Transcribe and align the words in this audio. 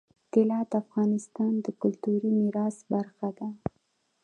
طلا 0.31 0.59
د 0.69 0.71
افغانستان 0.83 1.53
د 1.65 1.67
کلتوري 1.81 2.31
میراث 2.39 2.77
برخه 2.91 3.29
ده. 3.37 3.49